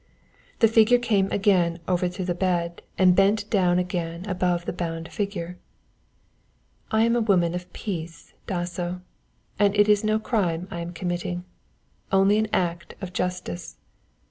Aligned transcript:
The 0.61 0.67
figure 0.67 0.97
came 0.97 1.31
again 1.31 1.79
over 1.87 2.09
to 2.09 2.25
the 2.25 2.33
bed 2.33 2.81
and 2.97 3.15
bent 3.15 3.47
down 3.51 3.77
again 3.77 4.25
above 4.25 4.65
the 4.65 4.73
bound 4.73 5.11
figure. 5.11 5.59
"I 6.89 7.03
am 7.03 7.15
a 7.15 7.21
woman 7.21 7.53
of 7.53 7.71
peace, 7.71 8.33
Dasso, 8.47 9.01
and 9.59 9.75
it 9.75 9.87
is 9.87 10.03
no 10.03 10.17
crime 10.17 10.67
I 10.71 10.79
am 10.79 10.91
committing 10.91 11.45
only 12.11 12.39
an 12.39 12.47
act 12.51 12.95
of 12.99 13.13
justice. 13.13 13.77